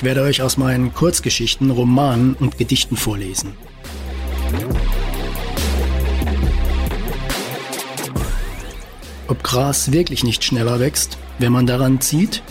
[0.00, 3.52] Ich werde euch aus meinen Kurzgeschichten, Romanen und Gedichten vorlesen.
[9.28, 12.42] Ob Gras wirklich nicht schneller wächst, wenn man daran zieht?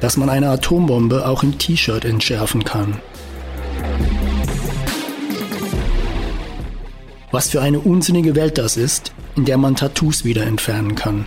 [0.00, 2.98] Dass man eine Atombombe auch im T-Shirt entschärfen kann.
[7.30, 11.26] Was für eine unsinnige Welt das ist, in der man Tattoos wieder entfernen kann.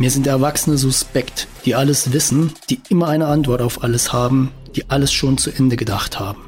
[0.00, 4.88] Mir sind Erwachsene suspekt, die alles wissen, die immer eine Antwort auf alles haben, die
[4.88, 6.40] alles schon zu Ende gedacht haben.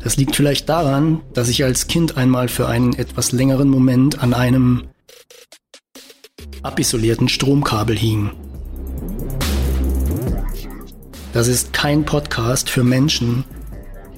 [0.00, 4.34] Das liegt vielleicht daran, dass ich als Kind einmal für einen etwas längeren Moment an
[4.34, 4.88] einem
[6.60, 8.30] abisolierten Stromkabel hing.
[11.32, 13.44] Das ist kein Podcast für Menschen,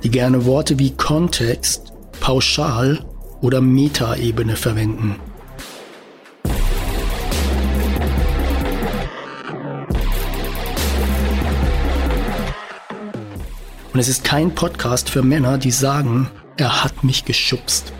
[0.02, 3.04] die gerne Worte wie Kontext, Pauschal
[3.40, 5.14] oder Metaebene verwenden.
[13.94, 17.92] Und es ist kein Podcast für Männer, die sagen, er hat mich geschubst.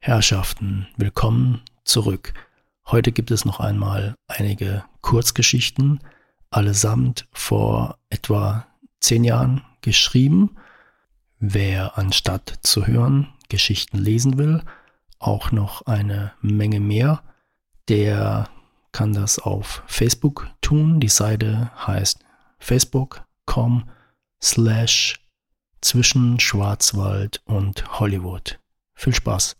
[0.00, 2.34] Herrschaften, willkommen zurück.
[2.88, 6.00] Heute gibt es noch einmal einige Kurzgeschichten,
[6.50, 8.66] allesamt vor etwa
[8.98, 10.56] zehn Jahren geschrieben
[11.40, 14.62] Wer anstatt zu hören Geschichten lesen will,
[15.18, 17.22] auch noch eine Menge mehr,
[17.88, 18.48] der
[18.92, 21.00] kann das auf Facebook tun.
[21.00, 22.24] Die Seite heißt
[22.58, 23.88] facebook.com
[24.42, 25.20] slash
[25.80, 28.58] zwischen Schwarzwald und Hollywood.
[28.94, 29.56] Viel Spaß!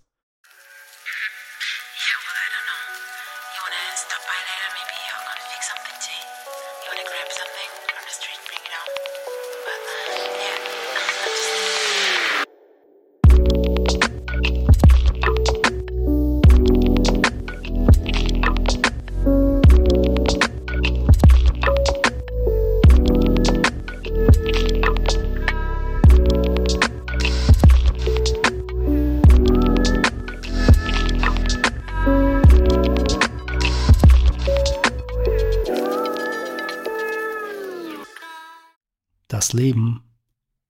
[39.48, 40.02] Das Leben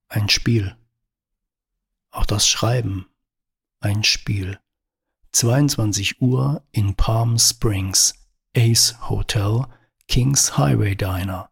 [0.07, 0.73] ein Spiel.
[2.11, 3.07] Auch das Schreiben
[3.81, 4.57] ein Spiel.
[5.33, 8.13] 22 Uhr in Palm Springs,
[8.55, 9.65] Ace Hotel,
[10.07, 11.49] Kings Highway Diner.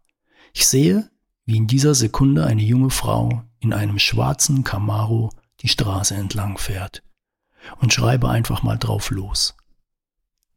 [0.54, 1.12] Ich sehe,
[1.44, 5.30] wie in dieser Sekunde eine junge Frau in einem schwarzen Camaro
[5.60, 7.04] die Straße entlang fährt
[7.82, 9.54] und schreibe einfach mal drauf los.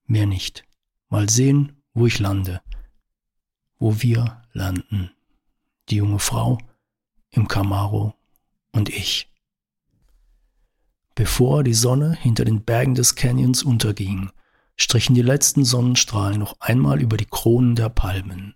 [0.06, 0.62] Mehr nicht.
[1.09, 2.62] Mal sehen, wo ich lande.
[3.76, 5.10] Wo wir landen
[5.91, 6.59] die junge Frau
[7.31, 8.15] im Camaro
[8.73, 9.33] und ich.
[11.15, 14.31] Bevor die Sonne hinter den Bergen des Canyons unterging,
[14.77, 18.55] strichen die letzten Sonnenstrahlen noch einmal über die Kronen der Palmen.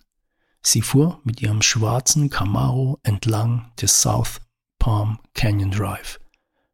[0.62, 4.40] Sie fuhr mit ihrem schwarzen Camaro entlang des South
[4.78, 6.20] Palm Canyon Drive.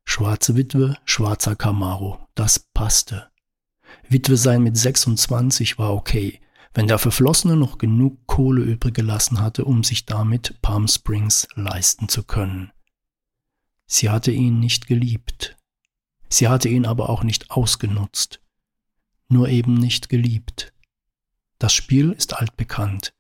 [0.05, 3.31] Schwarze Witwe, schwarzer Camaro, das passte.
[4.09, 6.41] Witwe sein mit 26 war okay,
[6.75, 12.09] wenn der Verflossene noch genug Kohle übrig gelassen hatte, um sich damit Palm Springs leisten
[12.09, 12.73] zu können.
[13.87, 15.57] Sie hatte ihn nicht geliebt.
[16.29, 18.41] Sie hatte ihn aber auch nicht ausgenutzt.
[19.29, 20.73] Nur eben nicht geliebt.
[21.59, 23.13] Das Spiel ist altbekannt.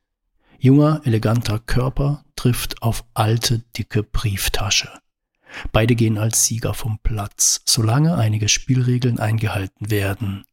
[0.59, 4.91] Junger, eleganter Körper trifft auf alte, dicke Brieftasche.
[5.72, 10.44] Beide gehen als Sieger vom Platz, solange einige Spielregeln eingehalten werden.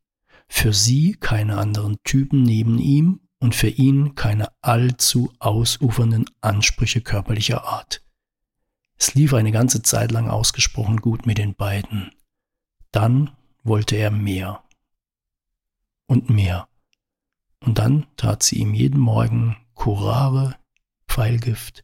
[0.48, 7.66] Für sie keine anderen Typen neben ihm und für ihn keine allzu ausufernden Ansprüche körperlicher
[7.66, 8.04] Art.
[8.98, 12.12] Es lief eine ganze Zeit lang ausgesprochen gut mit den beiden.
[12.92, 13.32] Dann
[13.64, 14.64] wollte er mehr.
[16.08, 16.68] Und mehr.
[17.60, 20.56] Und dann tat sie ihm jeden Morgen Curare,
[21.08, 21.84] Pfeilgift,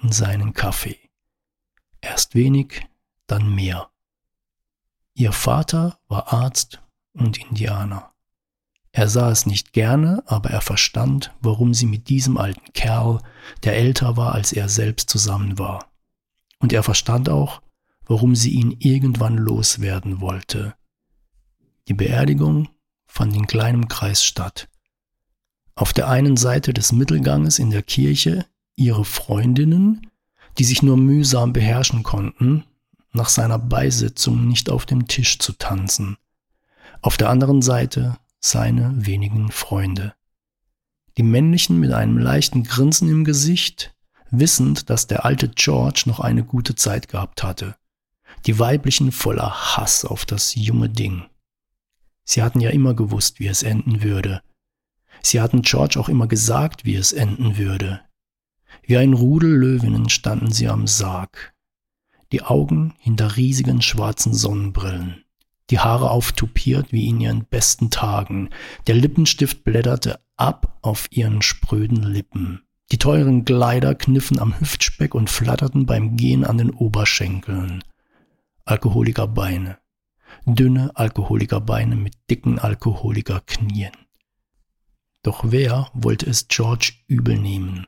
[0.00, 0.98] in seinen Kaffee.
[2.00, 2.86] Erst wenig,
[3.26, 3.90] dann mehr.
[5.14, 6.80] Ihr Vater war Arzt
[7.18, 8.12] und Indianer.
[8.92, 13.20] Er sah es nicht gerne, aber er verstand, warum sie mit diesem alten Kerl,
[13.62, 15.92] der älter war als er selbst, zusammen war.
[16.58, 17.62] Und er verstand auch,
[18.06, 20.74] warum sie ihn irgendwann loswerden wollte.
[21.86, 22.68] Die Beerdigung
[23.06, 24.68] fand in kleinem Kreis statt.
[25.74, 30.10] Auf der einen Seite des Mittelganges in der Kirche ihre Freundinnen,
[30.58, 32.64] die sich nur mühsam beherrschen konnten,
[33.12, 36.16] nach seiner Beisitzung nicht auf dem Tisch zu tanzen.
[37.00, 40.14] Auf der anderen Seite seine wenigen Freunde.
[41.16, 43.94] Die männlichen mit einem leichten Grinsen im Gesicht,
[44.30, 47.76] wissend, dass der alte George noch eine gute Zeit gehabt hatte.
[48.46, 51.24] Die weiblichen voller Hass auf das junge Ding.
[52.24, 54.42] Sie hatten ja immer gewusst, wie es enden würde.
[55.22, 58.02] Sie hatten George auch immer gesagt, wie es enden würde.
[58.82, 61.54] Wie ein Rudel Löwinnen standen sie am Sarg,
[62.32, 65.24] die Augen hinter riesigen schwarzen Sonnenbrillen,
[65.70, 68.50] die Haare auftupiert wie in ihren besten Tagen,
[68.86, 72.62] der Lippenstift blätterte ab auf ihren spröden Lippen.
[72.90, 77.84] Die teuren Kleider kniffen am Hüftspeck und flatterten beim Gehen an den Oberschenkeln.
[78.64, 79.78] Alkoholikerbeine.
[80.46, 83.92] Dünne Alkoholikerbeine mit dicken Alkoholikerknien.
[85.22, 87.86] Doch wer wollte es George übel nehmen?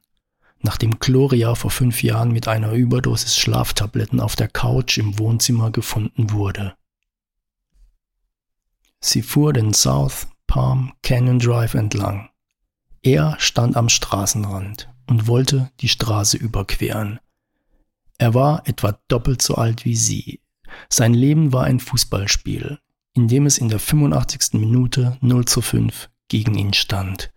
[0.63, 6.33] Nachdem Gloria vor fünf Jahren mit einer Überdosis Schlaftabletten auf der Couch im Wohnzimmer gefunden
[6.33, 6.75] wurde.
[9.03, 12.29] Sie fuhr den South Palm Canyon Drive entlang.
[13.03, 17.19] Er stand am Straßenrand und wollte die Straße überqueren.
[18.19, 20.41] Er war etwa doppelt so alt wie sie.
[20.91, 22.79] Sein Leben war ein Fußballspiel,
[23.15, 24.61] in dem es in der 85.
[24.61, 27.33] Minute 0 zu 5 gegen ihn stand.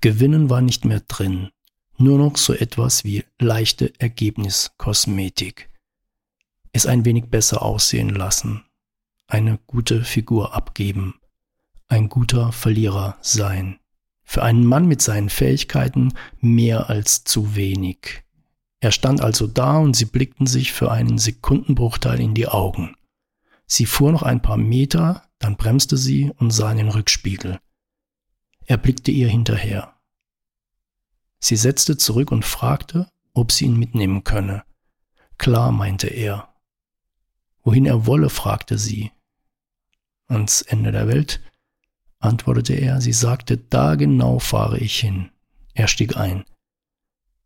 [0.00, 1.50] Gewinnen war nicht mehr drin,
[1.96, 5.70] nur noch so etwas wie leichte Ergebniskosmetik.
[6.72, 8.64] Es ein wenig besser aussehen lassen,
[9.26, 11.14] eine gute Figur abgeben,
[11.88, 13.78] ein guter Verlierer sein.
[14.22, 18.24] Für einen Mann mit seinen Fähigkeiten mehr als zu wenig.
[18.80, 22.96] Er stand also da und sie blickten sich für einen Sekundenbruchteil in die Augen.
[23.66, 27.60] Sie fuhr noch ein paar Meter, dann bremste sie und sah in den Rückspiegel.
[28.66, 29.94] Er blickte ihr hinterher.
[31.38, 34.64] Sie setzte zurück und fragte, ob sie ihn mitnehmen könne.
[35.36, 36.54] Klar, meinte er.
[37.62, 39.12] Wohin er wolle, fragte sie.
[40.26, 41.40] Ans Ende der Welt?
[42.18, 45.30] antwortete er, sie sagte, da genau fahre ich hin.
[45.74, 46.44] Er stieg ein.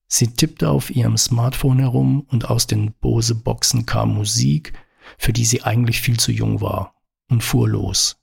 [0.06, 4.72] Sie tippte auf ihrem Smartphone herum und aus den Bose-Boxen kam Musik,
[5.18, 6.94] für die sie eigentlich viel zu jung war,
[7.28, 8.16] und fuhr los.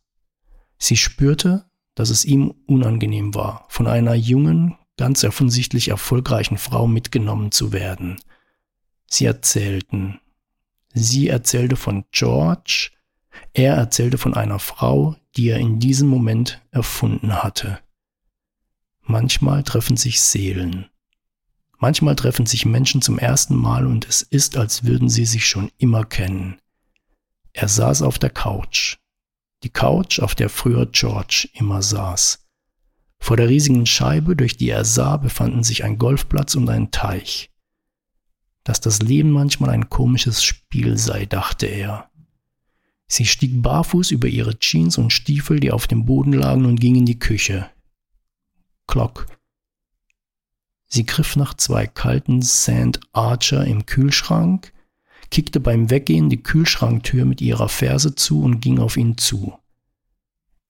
[0.77, 7.51] Sie spürte, dass es ihm unangenehm war, von einer jungen, ganz offensichtlich erfolgreichen Frau mitgenommen
[7.51, 8.17] zu werden.
[9.07, 10.19] Sie erzählten.
[10.93, 12.91] Sie erzählte von George,
[13.53, 17.79] er erzählte von einer Frau, die er in diesem Moment erfunden hatte.
[19.01, 20.87] Manchmal treffen sich Seelen.
[21.77, 25.71] Manchmal treffen sich Menschen zum ersten Mal und es ist, als würden sie sich schon
[25.77, 26.57] immer kennen.
[27.53, 28.97] Er saß auf der Couch.
[29.63, 32.45] Die Couch, auf der früher George immer saß.
[33.19, 37.49] Vor der riesigen Scheibe, durch die er sah, befanden sich ein Golfplatz und ein Teich.
[38.63, 42.09] Dass das Leben manchmal ein komisches Spiel sei, dachte er.
[43.07, 46.95] Sie stieg barfuß über ihre Jeans und Stiefel, die auf dem Boden lagen, und ging
[46.95, 47.69] in die Küche.
[48.87, 49.27] Klock.
[50.87, 54.73] Sie griff nach zwei kalten Sand Archer im Kühlschrank,
[55.29, 59.57] kickte beim Weggehen die Kühlschranktür mit ihrer Ferse zu und ging auf ihn zu.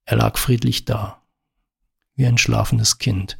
[0.05, 1.21] Er lag friedlich da,
[2.15, 3.37] wie ein schlafendes Kind.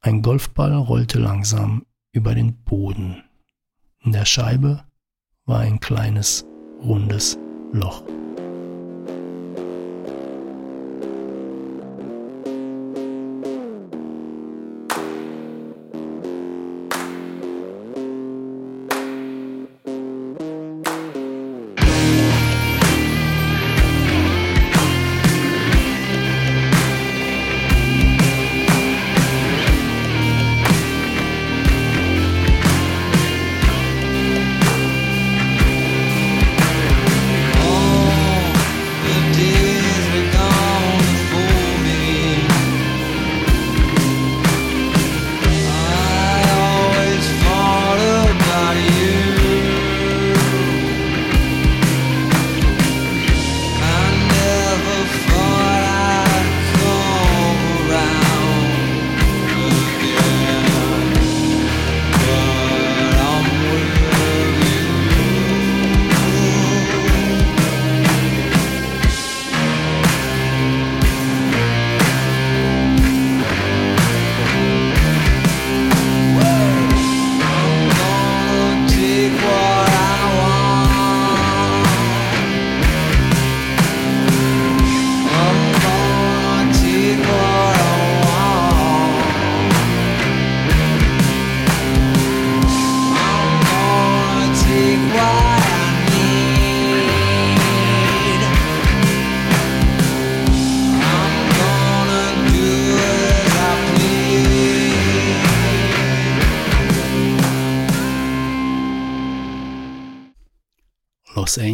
[0.00, 3.24] Ein Golfball rollte langsam über den Boden.
[4.00, 4.84] In der Scheibe
[5.44, 6.44] war ein kleines,
[6.80, 7.38] rundes
[7.72, 8.02] Loch.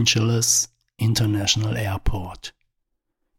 [0.08, 2.54] Angeles International Airport.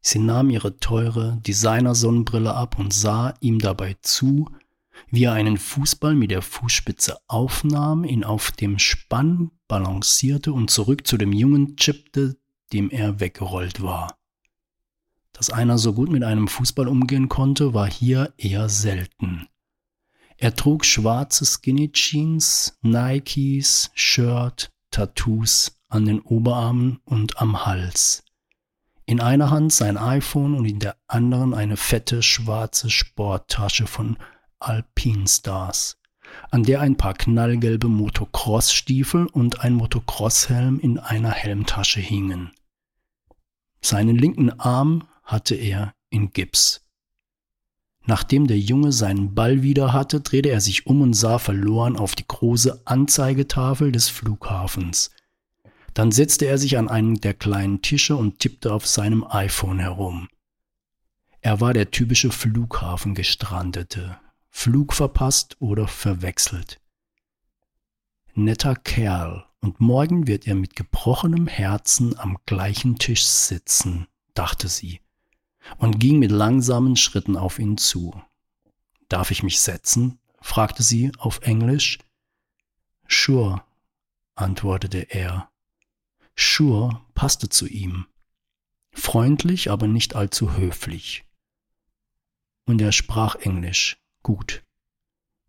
[0.02, 4.48] Sie nahm ihre teure Designer-Sonnenbrille ab und sah ihm dabei zu,
[5.10, 11.08] wie er einen Fußball mit der Fußspitze aufnahm, ihn auf dem Spann balancierte und zurück
[11.08, 12.38] zu dem Jungen chippte,
[12.72, 14.20] dem er weggerollt war.
[15.34, 19.48] Dass einer so gut mit einem Fußball umgehen konnte, war hier eher selten.
[20.38, 28.24] Er trug schwarze Skinny Jeans, Nikes, Shirt, Tattoos an den Oberarmen und am Hals.
[29.05, 34.17] In einer Hand sein iPhone und in der anderen eine fette schwarze Sporttasche von
[34.60, 35.98] Alpine Stars,
[36.51, 42.51] an der ein paar knallgelbe Motocross-Stiefel und ein Motocross-Helm in einer Helmtasche hingen.
[43.81, 46.86] Seinen linken Arm hatte er in Gips.
[48.05, 52.15] Nachdem der Junge seinen Ball wieder hatte, drehte er sich um und sah verloren auf
[52.15, 55.12] die große Anzeigetafel des Flughafens.
[55.93, 60.29] Dann setzte er sich an einen der kleinen Tische und tippte auf seinem iPhone herum.
[61.41, 64.17] Er war der typische Flughafengestrandete.
[64.50, 66.81] Flug verpasst oder verwechselt.
[68.34, 75.01] Netter Kerl, und morgen wird er mit gebrochenem Herzen am gleichen Tisch sitzen, dachte sie
[75.77, 78.22] und ging mit langsamen Schritten auf ihn zu.
[79.08, 80.19] Darf ich mich setzen?
[80.41, 82.00] fragte sie auf Englisch.
[83.08, 83.63] Sure,
[84.36, 85.50] antwortete er.
[86.41, 88.05] Sure passte zu ihm.
[88.93, 91.25] Freundlich, aber nicht allzu höflich.
[92.65, 94.01] Und er sprach Englisch.
[94.24, 94.63] Gut.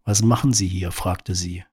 [0.03, 0.91] Was machen Sie hier?
[0.91, 1.65] fragte sie.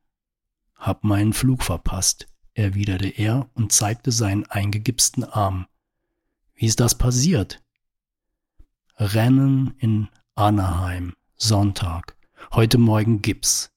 [0.75, 5.65] Hab meinen Flug verpasst, erwiderte er und zeigte seinen eingegipsten Arm.
[6.53, 7.63] Wie ist das passiert?
[8.97, 12.15] Rennen in Anaheim, Sonntag.
[12.51, 13.71] Heute Morgen Gips.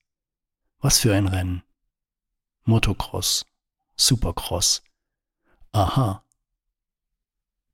[0.81, 1.63] Was für ein Rennen?
[2.65, 3.47] Motocross,
[3.97, 4.83] Supercross.
[5.73, 6.25] Aha.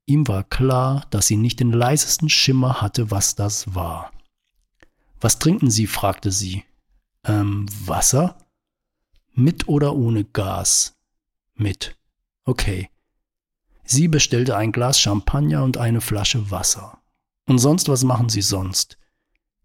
[0.05, 4.11] Ihm war klar, dass sie nicht den leisesten Schimmer hatte, was das war.
[5.19, 5.87] Was trinken Sie?
[5.87, 6.63] fragte sie.
[7.23, 8.37] Ähm, Wasser?
[9.33, 10.95] Mit oder ohne Gas?
[11.55, 11.97] Mit.
[12.45, 12.89] Okay.
[13.83, 17.01] Sie bestellte ein Glas Champagner und eine Flasche Wasser.
[17.45, 18.97] Und sonst, was machen Sie sonst?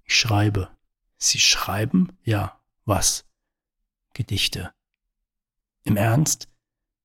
[0.04, 0.70] Ich schreibe.
[1.18, 2.18] Sie schreiben?
[2.24, 2.60] Ja.
[2.84, 3.24] Was?
[4.14, 4.72] Gedichte.
[5.84, 6.48] Im Ernst?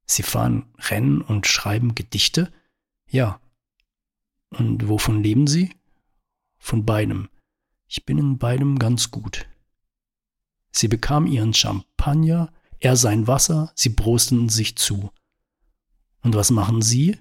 [0.08, 2.52] Sie fahren Rennen und schreiben Gedichte?
[3.10, 3.40] Ja.
[4.50, 5.76] Und wovon leben Sie?
[6.58, 7.30] Von beidem.
[7.88, 9.48] Ich bin in beidem ganz gut.
[10.72, 15.12] Sie bekam ihren Champagner, er sein Wasser, sie prosteten sich zu.
[16.22, 17.18] Und was machen Sie?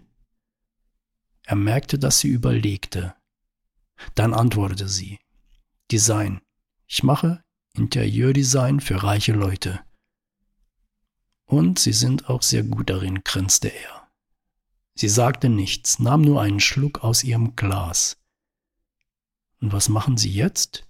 [1.46, 3.14] Er merkte, dass sie überlegte.
[4.16, 5.20] Dann antwortete sie.
[5.92, 6.40] Design.
[6.88, 7.42] Ich mache
[7.74, 9.80] Interieurdesign für reiche Leute.
[11.46, 14.08] Und Sie sind auch sehr gut darin, grinste er.
[14.94, 18.18] Sie sagte nichts, nahm nur einen Schluck aus ihrem Glas.
[19.60, 20.86] Und was machen Sie jetzt?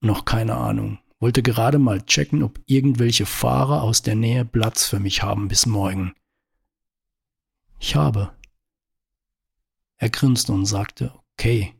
[0.00, 0.98] Noch keine Ahnung.
[1.18, 5.66] Wollte gerade mal checken, ob irgendwelche Fahrer aus der Nähe Platz für mich haben bis
[5.66, 6.14] morgen.
[7.78, 8.34] Ich habe.
[9.96, 11.74] Er grinste und sagte, Okay.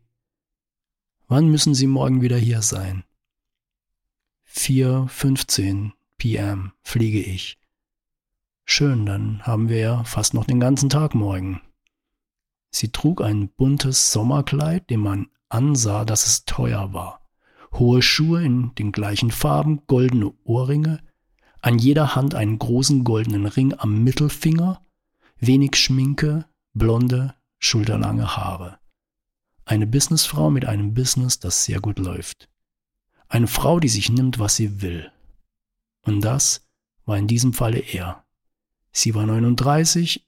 [1.28, 3.04] Wann müssen Sie morgen wieder hier sein?
[4.48, 6.72] 4.15 p.m.
[6.82, 7.58] fliege ich.
[8.64, 11.60] Schön, dann haben wir ja fast noch den ganzen Tag morgen.
[12.70, 17.26] Sie trug ein buntes Sommerkleid, dem man ansah, dass es teuer war.
[17.72, 21.00] Hohe Schuhe in den gleichen Farben, goldene Ohrringe,
[21.62, 24.84] an jeder Hand einen großen goldenen Ring am Mittelfinger,
[25.38, 28.78] wenig Schminke, blonde, schulterlange Haare.
[29.64, 32.48] Eine Businessfrau mit einem Business, das sehr gut läuft.
[33.28, 35.10] Eine Frau, die sich nimmt, was sie will.
[36.06, 36.66] Und das
[37.04, 38.24] war in diesem Falle er.
[38.92, 40.26] Sie war 39,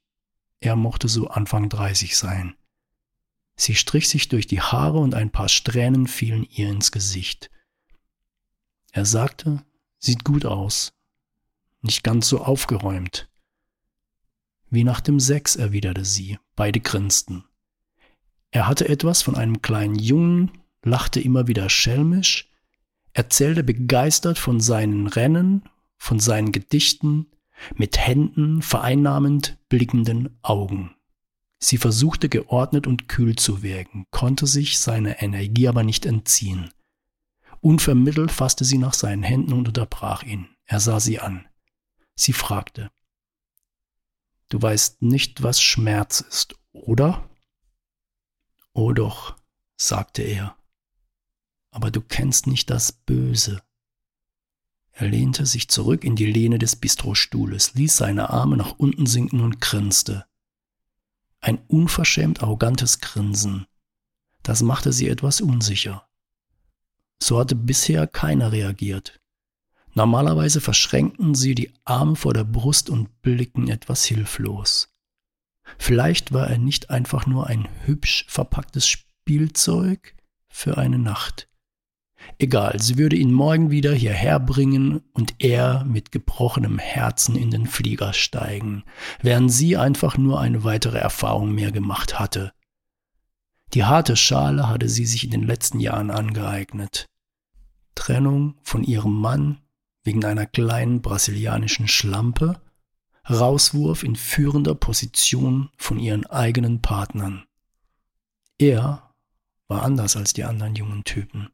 [0.61, 2.55] er mochte so Anfang 30 sein.
[3.57, 7.51] Sie strich sich durch die Haare und ein paar Strähnen fielen ihr ins Gesicht.
[8.93, 9.65] Er sagte,
[9.99, 10.93] sieht gut aus,
[11.81, 13.29] nicht ganz so aufgeräumt.
[14.71, 17.45] Wie nach dem Sex, erwiderte sie, beide grinsten.
[18.51, 20.51] Er hatte etwas von einem kleinen Jungen,
[20.83, 22.49] lachte immer wieder schelmisch,
[23.19, 27.27] erzählte begeistert von seinen Rennen, von seinen Gedichten,
[27.75, 30.95] mit Händen vereinnahmend blickenden Augen.
[31.59, 36.71] Sie versuchte geordnet und kühl zu wirken, konnte sich seiner Energie aber nicht entziehen.
[37.61, 40.47] Unvermittelt fasste sie nach seinen Händen und unterbrach ihn.
[40.65, 41.49] Er sah sie an.
[42.15, 42.89] Sie fragte,
[44.49, 47.29] Du weißt nicht, was Schmerz ist, oder?
[48.73, 49.35] Oh doch,
[49.77, 50.58] sagte er,
[51.71, 53.63] aber du kennst nicht das Böse.
[54.93, 59.41] Er lehnte sich zurück in die Lehne des Bistrostuhles, ließ seine Arme nach unten sinken
[59.41, 60.27] und grinste.
[61.41, 63.67] Ein unverschämt arrogantes Grinsen.
[64.43, 66.09] Das machte sie etwas unsicher.
[67.23, 69.21] So hatte bisher keiner reagiert.
[69.95, 74.89] Normalerweise verschränkten sie die Arme vor der Brust und blickten etwas hilflos.
[75.77, 80.15] Vielleicht war er nicht einfach nur ein hübsch verpacktes Spielzeug
[80.49, 81.49] für eine Nacht.
[82.39, 87.67] Egal, sie würde ihn morgen wieder hierher bringen und er mit gebrochenem Herzen in den
[87.67, 88.85] Flieger steigen,
[89.23, 92.53] während sie einfach nur eine weitere Erfahrung mehr gemacht hatte.
[93.75, 97.07] Die harte Schale hatte sie sich in den letzten Jahren angeeignet.
[97.95, 99.59] Trennung von ihrem Mann
[100.05, 102.61] wegen einer kleinen brasilianischen Schlampe,
[103.29, 107.45] Rauswurf in führender Position von ihren eigenen Partnern.
[108.57, 109.13] Er
[109.67, 111.51] war anders als die anderen jungen Typen.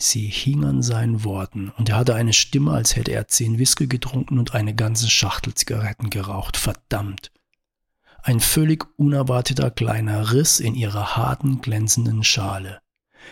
[0.00, 3.88] Sie hing an seinen Worten, und er hatte eine Stimme, als hätte er zehn Whisky
[3.88, 6.56] getrunken und eine ganze Schachtel Zigaretten geraucht.
[6.56, 7.32] Verdammt.
[8.22, 12.80] Ein völlig unerwarteter kleiner Riss in ihrer harten, glänzenden Schale.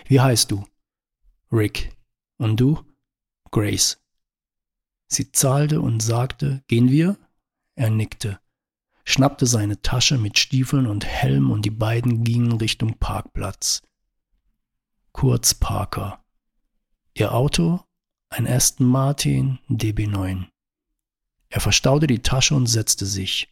[0.06, 0.66] Wie heißt du?
[1.52, 1.96] Rick.
[2.38, 2.80] Und du?
[3.52, 3.98] Grace.
[5.06, 7.16] Sie zahlte und sagte, gehen wir?
[7.76, 8.40] Er nickte,
[9.04, 13.82] schnappte seine Tasche mit Stiefeln und Helm und die beiden gingen Richtung Parkplatz.
[15.12, 16.25] Kurz Parker.
[17.18, 17.80] Ihr Auto?
[18.28, 20.48] Ein Aston Martin DB9.
[21.48, 23.48] Er verstaute die Tasche und setzte sich.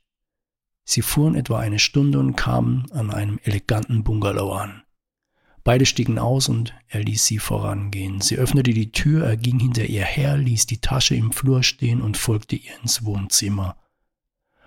[0.85, 4.83] Sie fuhren etwa eine Stunde und kamen an einem eleganten Bungalow an.
[5.63, 8.21] Beide stiegen aus und er ließ sie vorangehen.
[8.21, 12.03] Sie öffnete die Tür, er ging hinter ihr her, ließ die Tasche im Flur stehen
[12.03, 13.79] und folgte ihr ins Wohnzimmer.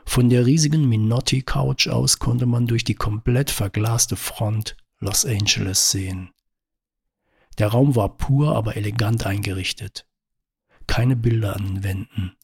[0.06, 6.32] Von der riesigen Minotti-Couch aus konnte man durch die komplett verglaste Front Los Angeles sehen.
[7.58, 10.06] Der Raum war pur, aber elegant eingerichtet.
[10.86, 12.36] Keine Bilder an den Wänden.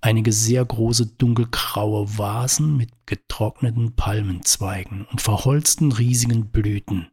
[0.00, 7.08] Einige sehr große dunkelgraue Vasen mit getrockneten Palmenzweigen und verholzten riesigen Blüten.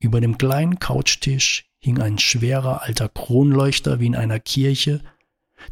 [0.00, 5.02] Über dem kleinen Couchtisch hing ein schwerer alter Kronleuchter wie in einer Kirche,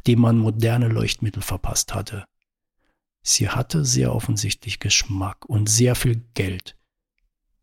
[0.06, 2.24] dem man moderne Leuchtmittel verpasst hatte.
[3.22, 6.75] Sie hatte sehr offensichtlich Geschmack und sehr viel Geld.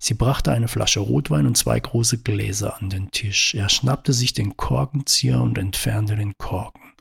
[0.06, 3.56] Sie brachte eine Flasche Rotwein und zwei große Gläser an den Tisch.
[3.56, 6.92] Er schnappte sich den Korkenzieher und entfernte den Korken.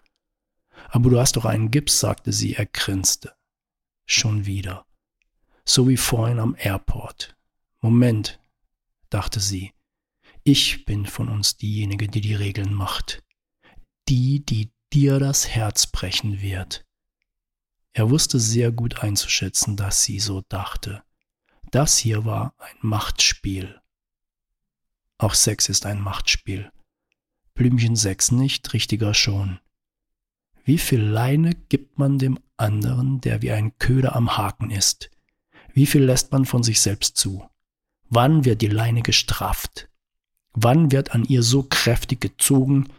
[0.88, 3.34] Aber du hast doch einen Gips, sagte sie, er grinste.
[4.06, 4.86] Schon wieder.
[5.64, 7.34] So wie vorhin am Airport.
[7.80, 8.38] Moment,
[9.10, 9.72] dachte sie.
[10.44, 13.24] Ich bin von uns diejenige, die die Regeln macht.
[14.08, 16.86] Die, die dir das Herz brechen wird.
[17.94, 21.02] Er wusste sehr gut einzuschätzen, dass sie so dachte.
[21.72, 23.80] Das hier war ein Machtspiel.
[25.16, 26.70] Auch Sex ist ein Machtspiel.
[27.54, 29.58] Blümchen 6 nicht, richtiger schon.
[30.64, 35.10] Wie viel Leine gibt man dem anderen, der wie ein Köder am Haken ist?
[35.72, 37.48] Wie viel lässt man von sich selbst zu?
[38.10, 39.88] Wann wird die Leine gestrafft?
[40.52, 42.90] Wann wird an ihr so kräftig gezogen,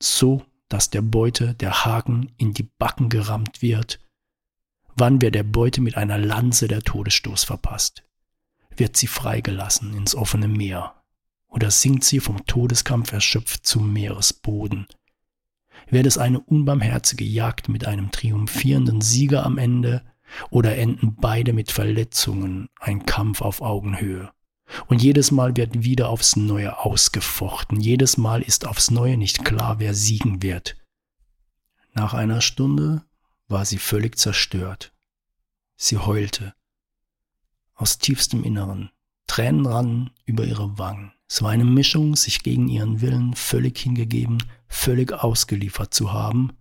[0.00, 4.00] so dass der Beute der Haken in die Backen gerammt wird?
[5.00, 8.02] Wann wird der Beute mit einer Lanze der Todesstoß verpasst?
[8.76, 10.92] Wird sie freigelassen ins offene Meer?
[11.46, 14.88] Oder sinkt sie vom Todeskampf erschöpft zum Meeresboden?
[15.88, 20.02] Wird es eine unbarmherzige Jagd mit einem triumphierenden Sieger am Ende?
[20.50, 24.32] Oder enden beide mit Verletzungen, ein Kampf auf Augenhöhe?
[24.88, 27.78] Und jedes Mal wird wieder aufs Neue ausgefochten.
[27.78, 30.76] Jedes Mal ist aufs Neue nicht klar, wer siegen wird.
[31.94, 33.04] Nach einer Stunde
[33.48, 34.92] war sie völlig zerstört.
[35.76, 36.54] Sie heulte.
[37.74, 38.90] Aus tiefstem Inneren.
[39.26, 41.12] Tränen rannen über ihre Wangen.
[41.28, 46.52] Es war eine Mischung, sich gegen ihren Willen völlig hingegeben, völlig ausgeliefert zu haben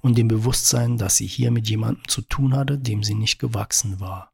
[0.00, 4.00] und dem Bewusstsein, dass sie hier mit jemandem zu tun hatte, dem sie nicht gewachsen
[4.00, 4.32] war.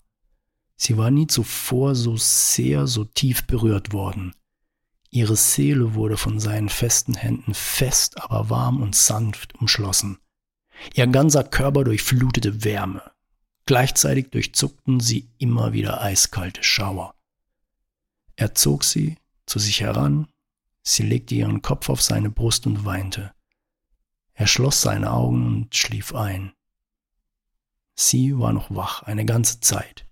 [0.77, 4.35] Sie war nie zuvor so sehr, so tief berührt worden.
[5.11, 10.19] Ihre Seele wurde von seinen festen Händen fest, aber warm und sanft umschlossen.
[10.95, 13.03] Ihr ganzer Körper durchflutete Wärme.
[13.67, 17.15] Gleichzeitig durchzuckten sie immer wieder eiskalte Schauer.
[18.37, 20.29] Er zog sie zu sich heran,
[20.83, 23.33] sie legte ihren Kopf auf seine Brust und weinte.
[24.35, 26.53] Er schloss seine Augen und schlief ein.
[27.95, 30.07] Sie war noch wach eine ganze Zeit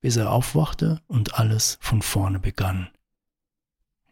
[0.00, 2.88] bis er aufwachte und alles von vorne begann.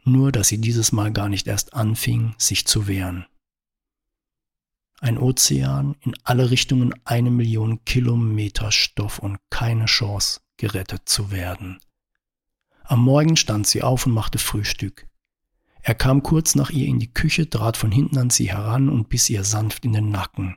[0.04, 3.26] Nur dass sie dieses Mal gar nicht erst anfing, sich zu wehren.
[5.00, 11.78] Ein Ozean, in alle Richtungen eine Million Kilometer Stoff und keine Chance, gerettet zu werden.
[12.84, 15.06] Am Morgen stand sie auf und machte Frühstück.
[15.82, 19.08] Er kam kurz nach ihr in die Küche, trat von hinten an sie heran und
[19.08, 20.56] biss ihr sanft in den Nacken.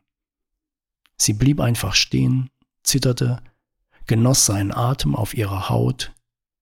[1.17, 2.49] Sie blieb einfach stehen,
[2.84, 3.43] zitterte,
[4.08, 6.13] genoss seinen Atem auf ihrer Haut,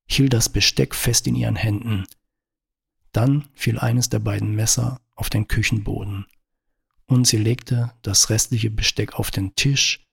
[0.06, 2.06] hielt das Besteck fest in ihren Händen.
[3.12, 6.26] Dann fiel eines der beiden Messer auf den Küchenboden,
[7.08, 10.06] und sie legte das restliche Besteck auf den Tisch,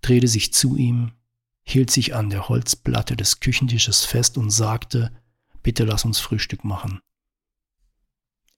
[0.00, 1.12] drehte sich zu ihm,
[1.62, 5.12] hielt sich an der Holzplatte des Küchentisches fest und sagte,
[5.62, 7.00] bitte lass uns Frühstück machen.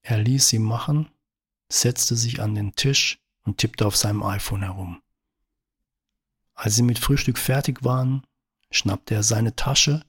[0.02, 1.10] Er ließ sie machen,
[1.70, 5.02] setzte sich an den Tisch und tippte auf seinem iPhone herum.
[6.54, 8.24] Als sie mit Frühstück fertig waren,
[8.70, 10.04] schnappte er seine Tasche,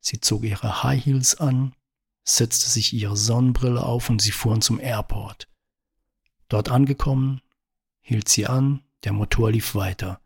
[0.00, 1.74] sie zog ihre High Heels an,
[2.24, 5.48] setzte sich ihre Sonnenbrille auf und sie fuhren zum Airport.
[6.48, 7.40] Dort angekommen,
[8.00, 10.20] hielt sie an, der Motor lief weiter.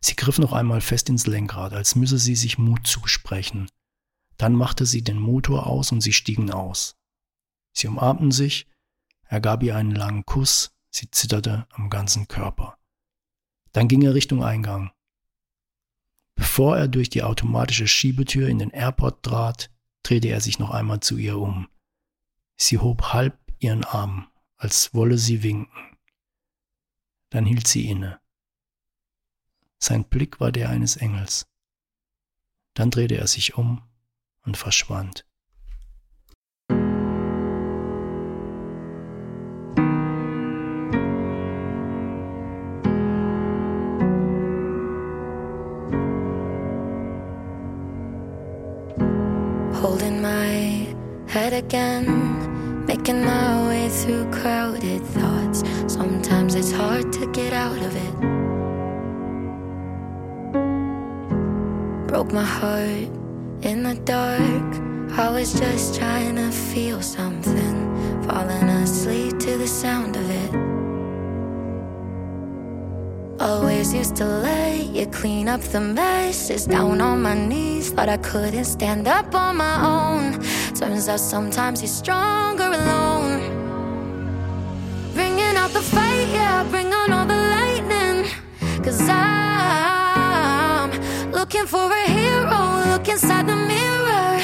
[0.00, 3.70] Sie griff noch einmal fest ins Lenkrad, als müsse sie sich Mut zusprechen.
[4.36, 6.96] Dann machte sie den Motor aus und sie stiegen aus.
[7.72, 8.66] Sie umarmten sich,
[9.24, 12.78] er gab ihr einen langen Kuss, sie zitterte am ganzen Körper.
[13.72, 14.90] Dann ging er Richtung Eingang.
[16.34, 19.70] Bevor er durch die automatische Schiebetür in den Airport trat,
[20.02, 21.68] drehte er sich noch einmal zu ihr um.
[22.56, 24.28] Sie hob halb ihren Arm,
[24.62, 25.96] als wolle sie winken.
[27.30, 28.20] Dann hielt sie inne.
[29.80, 31.48] Sein Blick war der eines Engels.
[32.74, 33.82] Dann drehte er sich um
[34.44, 35.26] und verschwand.
[49.82, 50.86] Holding my
[51.26, 55.62] head again, making my way through crowded thoughts.
[55.86, 58.14] Sometimes it's hard to get out of it.
[62.08, 63.10] Broke my heart
[63.62, 64.68] in the dark.
[65.18, 67.76] I was just trying to feel something,
[68.26, 70.52] falling asleep to the sound of it.
[73.40, 77.90] Always used to lay you clean up the messes down on my knees.
[77.90, 80.40] Thought I couldn't stand up on my own.
[80.74, 83.01] Turns out sometimes you're stronger alone.
[88.82, 90.90] Cause I'm
[91.30, 92.82] looking for a hero.
[92.90, 94.42] Look inside the mirror.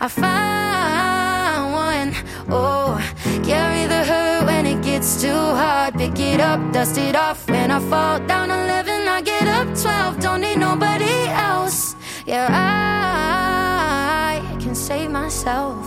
[0.00, 2.14] I find one.
[2.48, 2.98] Oh,
[3.44, 5.94] carry the hurt when it gets too hard.
[5.94, 7.46] Pick it up, dust it off.
[7.50, 10.18] When I fall down 11, I get up 12.
[10.18, 11.94] Don't need nobody else.
[12.26, 15.84] Yeah, I can save myself.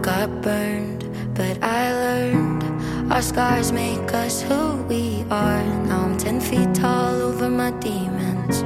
[0.00, 2.79] Got burned, but I learned.
[3.10, 5.64] Our scars make us who we are.
[5.88, 8.62] Now I'm 10 feet tall over my demons.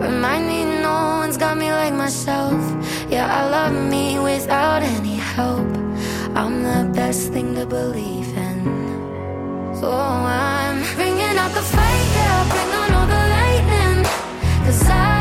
[0.00, 2.58] Remind me no one's got me like myself.
[3.10, 5.68] Yeah, I love me without any help.
[6.34, 8.64] I'm the best thing to believe in.
[9.78, 11.64] So I'm bringing out the
[12.16, 14.04] yeah, bring on all the lightning.
[14.64, 15.15] Cause I'm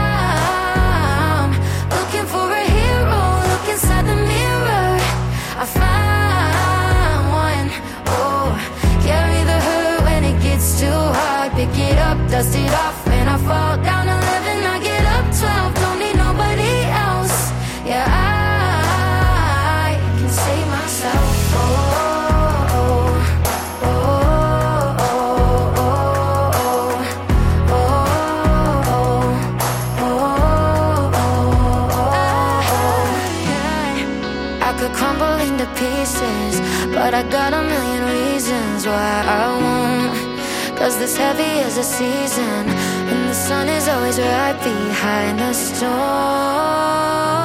[12.36, 13.85] dust it off, when I fall
[40.86, 47.45] Cause this heavy is a season, and the sun is always right behind the storm.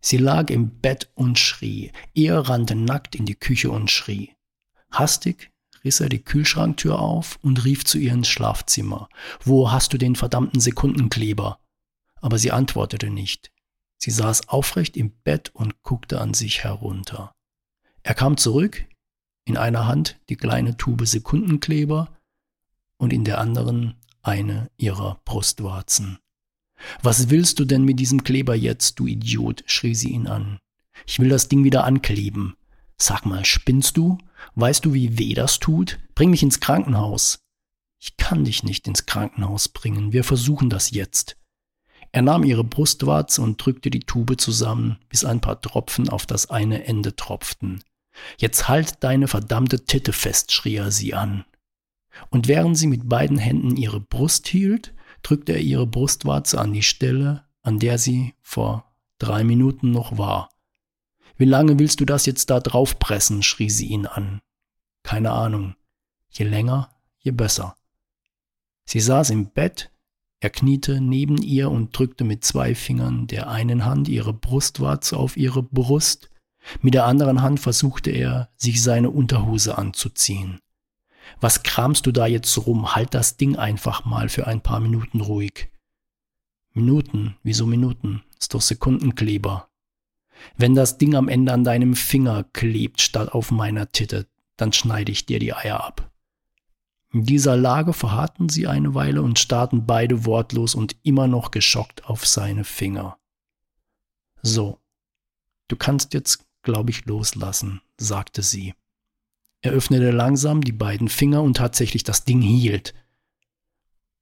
[0.00, 1.92] Sie lag im Bett und schrie.
[2.14, 4.34] Er rannte nackt in die Küche und schrie.
[4.90, 5.50] Hastig
[5.84, 9.08] riss er die Kühlschranktür auf und rief zu ihr ins Schlafzimmer.
[9.42, 11.58] Wo hast du den verdammten Sekundenkleber?
[12.20, 13.50] Aber sie antwortete nicht.
[13.96, 17.34] Sie saß aufrecht im Bett und guckte an sich herunter.
[18.02, 18.86] Er kam zurück,
[19.44, 22.16] in einer Hand die kleine Tube Sekundenkleber
[22.96, 26.18] und in der anderen eine ihrer Brustwarzen.
[27.02, 29.62] Was willst du denn mit diesem Kleber jetzt, du Idiot?
[29.66, 30.58] schrie sie ihn an.
[31.06, 32.56] Ich will das Ding wieder ankleben.
[32.98, 34.18] Sag mal, spinnst du?
[34.54, 35.98] Weißt du, wie weh das tut?
[36.14, 37.40] Bring mich ins Krankenhaus.
[37.98, 40.12] Ich kann dich nicht ins Krankenhaus bringen.
[40.12, 41.36] Wir versuchen das jetzt.
[42.12, 46.50] Er nahm ihre Brustwarze und drückte die Tube zusammen, bis ein paar Tropfen auf das
[46.50, 47.82] eine Ende tropften.
[48.38, 51.44] Jetzt halt deine verdammte Titte fest, schrie er sie an.
[52.28, 56.82] Und während sie mit beiden Händen ihre Brust hielt, drückte er ihre Brustwarze an die
[56.82, 60.50] Stelle, an der sie vor drei Minuten noch war.
[61.36, 63.42] Wie lange willst du das jetzt da draufpressen?
[63.42, 64.40] schrie sie ihn an.
[65.02, 65.74] Keine Ahnung.
[66.30, 67.76] Je länger, je besser.
[68.84, 69.90] Sie saß im Bett,
[70.40, 75.36] er kniete neben ihr und drückte mit zwei Fingern der einen Hand ihre Brustwarze auf
[75.36, 76.30] ihre Brust,
[76.80, 80.60] mit der anderen Hand versuchte er, sich seine Unterhose anzuziehen.
[81.40, 82.94] Was kramst du da jetzt rum?
[82.94, 85.70] Halt das Ding einfach mal für ein paar Minuten ruhig.
[86.72, 88.22] Minuten, wieso Minuten?
[88.38, 89.68] Ist doch Sekundenkleber.
[90.56, 95.12] Wenn das Ding am Ende an deinem Finger klebt statt auf meiner Titte, dann schneide
[95.12, 96.10] ich dir die Eier ab.
[97.12, 102.04] In dieser Lage verharrten sie eine Weile und starrten beide wortlos und immer noch geschockt
[102.04, 103.18] auf seine Finger.
[104.42, 104.78] So,
[105.68, 108.74] du kannst jetzt, glaube ich, loslassen, sagte sie.
[109.62, 112.94] Er öffnete langsam die beiden Finger und tatsächlich das Ding hielt.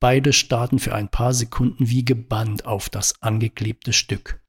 [0.00, 4.40] Beide starrten für ein paar Sekunden wie gebannt auf das angeklebte Stück.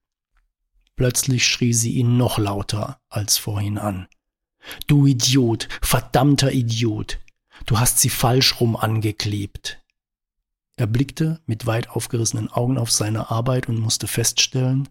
[0.96, 4.08] Plötzlich schrie sie ihn noch lauter als vorhin an.
[4.88, 7.20] Du Idiot, verdammter Idiot,
[7.66, 9.82] du hast sie falsch rum angeklebt.
[10.76, 14.88] Er blickte mit weit aufgerissenen Augen auf seine Arbeit und musste feststellen,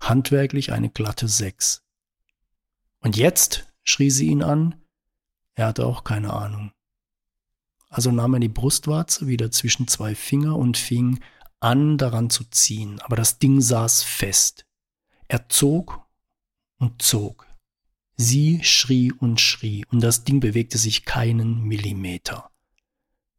[0.00, 1.84] handwerklich eine glatte Sechs.
[3.00, 3.72] Und jetzt?
[3.82, 4.74] schrie sie ihn an,
[5.56, 6.70] er hatte auch keine Ahnung.
[7.88, 11.18] Also nahm er die Brustwarze wieder zwischen zwei Finger und fing
[11.60, 14.66] an, daran zu ziehen, aber das Ding saß fest.
[15.28, 16.06] Er zog
[16.78, 17.46] und zog.
[18.16, 22.50] Sie schrie und schrie, und das Ding bewegte sich keinen Millimeter.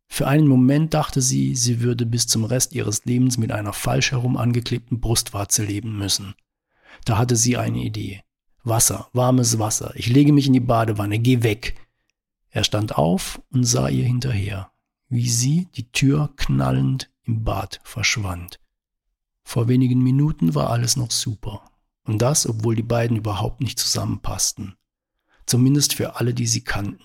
[0.07, 4.11] Für einen Moment dachte sie, sie würde bis zum Rest ihres Lebens mit einer falsch
[4.11, 6.33] herum angeklebten Brustwarze leben müssen.
[7.05, 8.23] Da hatte sie eine Idee.
[8.63, 9.91] Wasser, warmes Wasser.
[9.95, 11.75] Ich lege mich in die Badewanne, geh weg.
[12.49, 14.71] Er stand auf und sah ihr hinterher,
[15.09, 18.59] wie sie, die Tür knallend, im Bad verschwand.
[19.43, 21.63] Vor wenigen Minuten war alles noch super.
[22.03, 24.75] Und das, obwohl die beiden überhaupt nicht zusammenpassten.
[25.45, 27.03] Zumindest für alle, die sie kannten.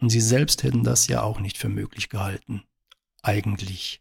[0.00, 2.62] Und sie selbst hätten das ja auch nicht für möglich gehalten.
[3.22, 3.98] Eigentlich.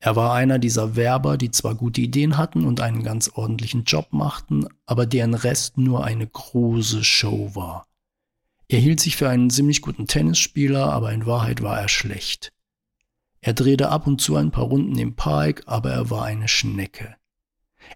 [0.00, 4.08] Er war einer dieser Werber, die zwar gute Ideen hatten und einen ganz ordentlichen Job
[4.10, 7.86] machten, aber deren Rest nur eine große Show war.
[8.68, 12.52] Er hielt sich für einen ziemlich guten Tennisspieler, aber in Wahrheit war er schlecht.
[13.40, 17.14] Er drehte ab und zu ein paar Runden im Park, aber er war eine Schnecke.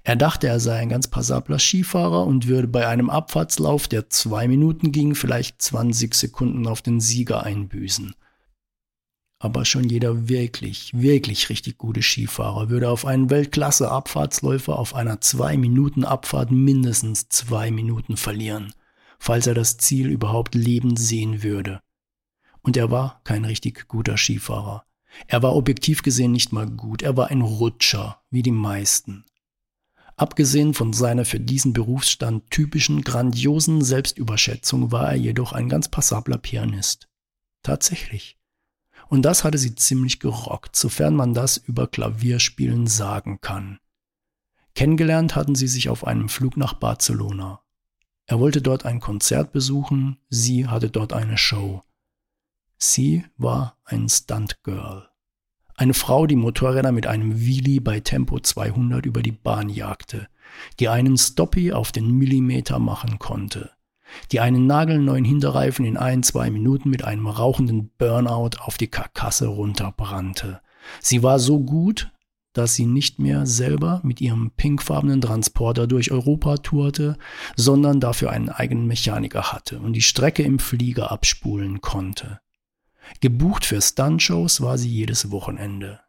[0.04, 4.46] Er dachte, er sei ein ganz passabler Skifahrer und würde bei einem Abfahrtslauf, der zwei
[4.46, 8.14] Minuten ging, vielleicht 20 Sekunden auf den Sieger einbüßen.
[9.38, 15.57] Aber schon jeder wirklich, wirklich richtig gute Skifahrer würde auf einen Weltklasse-Abfahrtsläufer auf einer zwei
[15.57, 18.74] Minuten Abfahrt mindestens zwei Minuten verlieren
[19.18, 21.81] falls er das Ziel überhaupt lebend sehen würde.
[22.62, 24.85] Und er war kein richtig guter Skifahrer.
[25.26, 29.24] Er war objektiv gesehen nicht mal gut, er war ein Rutscher, wie die meisten.
[30.16, 36.38] Abgesehen von seiner für diesen Berufsstand typischen grandiosen Selbstüberschätzung war er jedoch ein ganz passabler
[36.38, 37.09] Pianist.
[37.62, 38.37] Tatsächlich.
[39.09, 43.78] Und das hatte sie ziemlich gerockt, sofern man das über Klavierspielen sagen kann.
[44.74, 47.62] Kennengelernt hatten sie sich auf einem Flug nach Barcelona.
[48.30, 51.80] Er wollte dort ein Konzert besuchen, sie hatte dort eine Show.
[52.76, 55.08] Sie war ein Stunt-Girl.
[55.74, 60.28] Eine Frau, die Motorräder mit einem Wheelie bei Tempo 200 über die Bahn jagte,
[60.78, 63.70] die einen Stoppie auf den Millimeter machen konnte,
[64.30, 69.46] die einen nagelneuen Hinterreifen in ein, zwei Minuten mit einem rauchenden Burnout auf die Karkasse
[69.46, 70.60] runterbrannte.
[71.00, 72.12] Sie war so gut,
[72.52, 77.18] dass sie nicht mehr selber mit ihrem pinkfarbenen Transporter durch Europa tourte,
[77.56, 82.40] sondern dafür einen eigenen Mechaniker hatte und die Strecke im Flieger abspulen konnte.
[83.20, 86.00] Gebucht für Stuntshows war sie jedes Wochenende.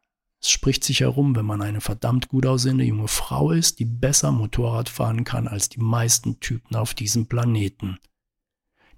[0.41, 4.31] Es spricht sich herum, wenn man eine verdammt gut aussehende junge Frau ist, die besser
[4.31, 7.99] Motorrad fahren kann als die meisten Typen auf diesem Planeten.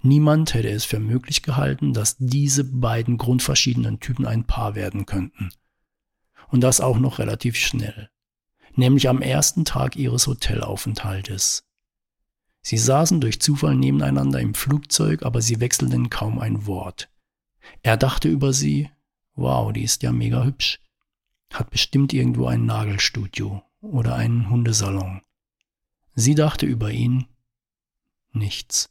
[0.04, 5.51] Niemand hätte es für möglich gehalten, dass diese beiden grundverschiedenen Typen ein Paar werden könnten.
[6.51, 8.09] Und das auch noch relativ schnell.
[8.75, 11.65] Nämlich am ersten Tag ihres Hotelaufenthaltes.
[12.61, 17.09] Sie saßen durch Zufall nebeneinander im Flugzeug, aber sie wechselten kaum ein Wort.
[17.81, 18.89] Er dachte über sie,
[19.35, 20.79] wow, die ist ja mega hübsch.
[21.51, 25.21] Hat bestimmt irgendwo ein Nagelstudio oder einen Hundesalon.
[26.13, 27.25] Sie dachte über ihn
[28.31, 28.89] nichts.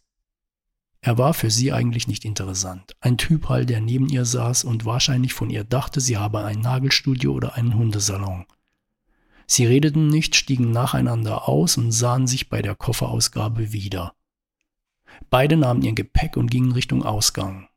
[1.02, 2.94] Er war für sie eigentlich nicht interessant.
[3.00, 6.60] Ein Typ halt, der neben ihr saß und wahrscheinlich von ihr dachte, sie habe ein
[6.60, 8.44] Nagelstudio oder einen Hundesalon.
[9.46, 14.14] Sie redeten nicht, stiegen nacheinander aus und sahen sich bei der Kofferausgabe wieder.
[15.30, 17.68] Beide nahmen ihr Gepäck und gingen Richtung Ausgang.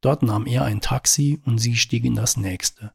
[0.00, 2.92] Dort nahm er ein Taxi und sie stieg in das nächste.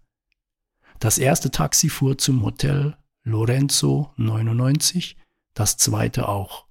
[0.99, 5.17] Das erste Taxi fuhr zum Hotel Lorenzo 99,
[5.53, 6.64] das zweite auch.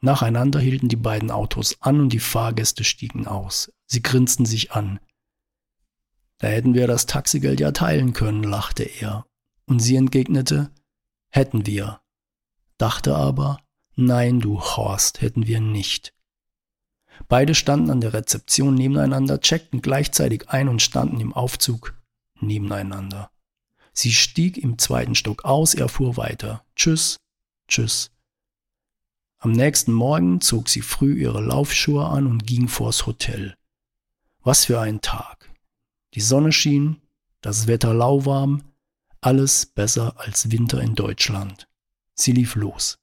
[0.00, 3.72] Nacheinander hielten die beiden Autos an und die Fahrgäste stiegen aus.
[3.86, 5.00] Sie grinsten sich an.
[6.38, 9.26] Da hätten wir das Taxigeld ja teilen können, lachte er.
[9.66, 10.70] Und sie entgegnete,
[11.30, 12.00] hätten wir.
[12.78, 13.58] Dachte aber,
[13.94, 16.12] nein, du Horst, hätten wir nicht.
[17.28, 21.94] Beide standen an der Rezeption nebeneinander, checkten gleichzeitig ein und standen im Aufzug
[22.40, 23.30] nebeneinander.
[23.92, 26.64] Sie stieg im zweiten Stock aus, er fuhr weiter.
[26.76, 27.16] Tschüss,
[27.66, 28.10] tschüss.
[29.38, 33.56] Am nächsten Morgen zog sie früh ihre Laufschuhe an und ging vors Hotel.
[34.42, 35.50] Was für ein Tag.
[36.14, 37.02] Die Sonne schien,
[37.42, 38.62] das Wetter lauwarm,
[39.20, 41.68] alles besser als Winter in Deutschland.
[42.14, 42.98] Sie lief los.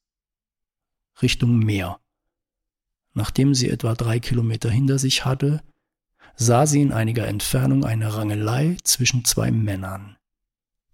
[1.22, 2.00] Richtung Meer.
[3.14, 5.62] Nachdem sie etwa drei Kilometer hinter sich hatte,
[6.36, 10.18] sah sie in einiger Entfernung eine Rangelei zwischen zwei Männern.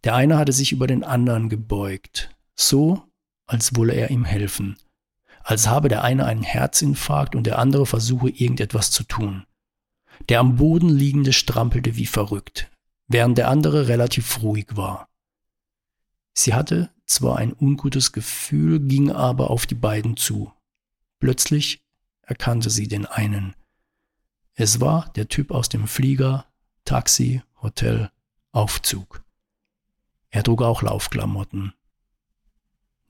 [0.03, 3.03] Der eine hatte sich über den anderen gebeugt, so
[3.45, 4.77] als wolle er ihm helfen,
[5.49, 9.47] als habe der eine einen Herzinfarkt und der andere versuche irgendetwas zu tun.
[10.29, 12.69] Der am Boden liegende strampelte wie verrückt,
[13.07, 15.09] während der andere relativ ruhig war.
[16.35, 20.53] Sie hatte zwar ein ungutes Gefühl, ging aber auf die beiden zu.
[21.17, 21.81] Plötzlich
[22.21, 23.55] erkannte sie den einen.
[24.53, 26.45] Es war der Typ aus dem Flieger,
[26.85, 28.11] Taxi, Hotel,
[28.51, 29.23] Aufzug.
[30.29, 31.73] Er trug auch Laufklamotten.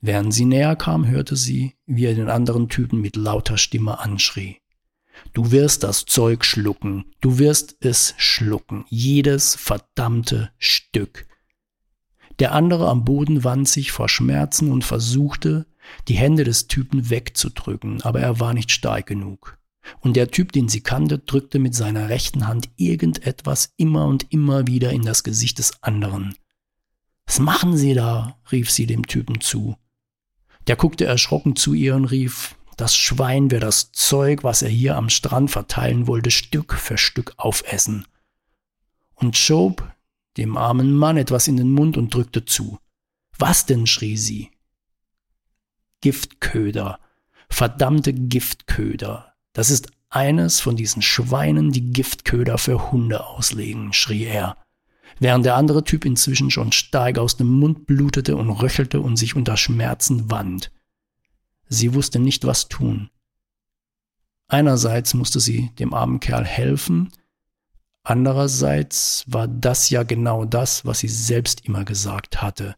[0.01, 4.57] Während sie näher kam, hörte sie, wie er den anderen Typen mit lauter Stimme anschrie.
[5.33, 11.27] Du wirst das Zeug schlucken, du wirst es schlucken, jedes verdammte Stück.
[12.39, 15.65] Der andere am Boden wand sich vor Schmerzen und versuchte,
[16.07, 19.57] die Hände des Typen wegzudrücken, aber er war nicht stark genug.
[19.99, 24.67] Und der Typ, den sie kannte, drückte mit seiner rechten Hand irgendetwas immer und immer
[24.67, 26.35] wieder in das Gesicht des anderen.
[27.25, 28.39] Was machen Sie da?
[28.51, 29.75] rief sie dem Typen zu.
[30.69, 34.97] Der guckte erschrocken zu ihr und rief, das Schwein wird das Zeug, was er hier
[34.97, 38.05] am Strand verteilen wollte, Stück für Stück aufessen.
[39.15, 39.91] Und schob
[40.37, 42.77] dem armen Mann etwas in den Mund und drückte zu.
[43.39, 43.87] Was denn?
[43.87, 44.51] schrie sie.
[46.01, 46.99] Giftköder.
[47.49, 49.33] Verdammte Giftköder.
[49.53, 54.55] Das ist eines von diesen Schweinen, die Giftköder für Hunde auslegen, schrie er
[55.19, 59.35] während der andere Typ inzwischen schon stark aus dem Mund blutete und röchelte und sich
[59.35, 60.71] unter Schmerzen wand.
[61.67, 63.09] Sie wusste nicht, was tun.
[64.47, 67.11] Einerseits musste sie dem armen Kerl helfen,
[68.03, 72.75] andererseits war das ja genau das, was sie selbst immer gesagt hatte.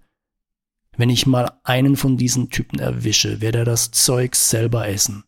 [0.97, 5.23] Wenn ich mal einen von diesen Typen erwische, werde er das Zeug selber essen.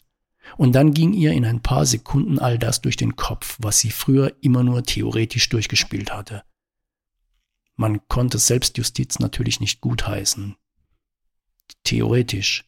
[0.58, 3.92] Und dann ging ihr in ein paar Sekunden all das durch den Kopf, was sie
[3.92, 6.44] früher immer nur theoretisch durchgespielt hatte.
[7.76, 10.56] Man konnte Selbstjustiz natürlich nicht gutheißen.
[11.84, 12.66] Theoretisch.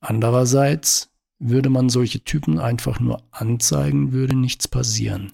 [0.00, 5.32] Andererseits würde man solche Typen einfach nur anzeigen, würde nichts passieren.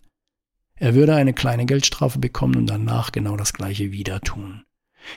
[0.76, 4.64] Er würde eine kleine Geldstrafe bekommen und danach genau das gleiche wieder tun.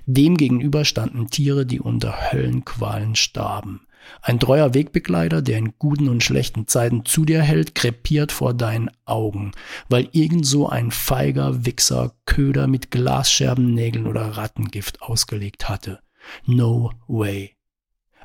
[0.06, 3.88] Demgegenüber standen Tiere, die unter Höllenqualen starben.
[4.22, 8.90] Ein treuer Wegbegleiter, der in guten und schlechten Zeiten zu dir hält, krepiert vor deinen
[9.06, 9.52] Augen,
[9.90, 13.78] weil irgend so ein feiger Wichser Köder mit Glasscherben,
[14.08, 16.00] oder Rattengift ausgelegt hatte.
[16.46, 17.56] No way.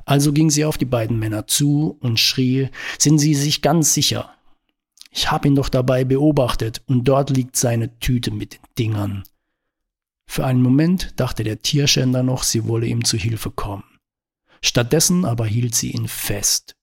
[0.05, 4.33] Also ging sie auf die beiden Männer zu und schrie, sind Sie sich ganz sicher?
[5.11, 9.23] Ich hab ihn doch dabei beobachtet und dort liegt seine Tüte mit den Dingern.
[10.25, 13.83] Für einen Moment dachte der Tierschänder noch, sie wolle ihm zu Hilfe kommen.
[14.61, 16.75] Stattdessen aber hielt sie ihn fest,